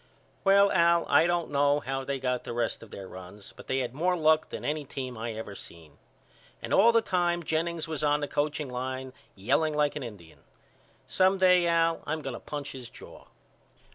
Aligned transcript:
Well 0.43 0.71
Al 0.71 1.05
I 1.09 1.27
don't 1.27 1.51
know 1.51 1.79
how 1.81 2.03
they 2.03 2.19
got 2.19 2.43
the 2.43 2.53
rest 2.53 2.81
of 2.81 2.89
their 2.89 3.07
runs 3.07 3.53
but 3.55 3.67
they 3.67 3.77
had 3.81 3.93
more 3.93 4.15
luck 4.15 4.49
than 4.49 4.65
any 4.65 4.83
team 4.83 5.15
I 5.15 5.33
ever 5.33 5.53
seen. 5.53 5.99
And 6.59 6.73
all 6.73 6.91
the 6.91 7.03
time 7.03 7.43
Jennings 7.43 7.87
was 7.87 8.03
on 8.03 8.19
the 8.19 8.27
coaching 8.27 8.67
line 8.69 9.13
yelling 9.35 9.75
like 9.75 9.95
a 9.95 9.99
Indian. 10.01 10.39
Some 11.05 11.37
day 11.37 11.67
Al 11.67 12.01
I'm 12.07 12.23
going 12.23 12.33
to 12.33 12.39
punch 12.39 12.71
his 12.71 12.89
jaw. 12.89 13.27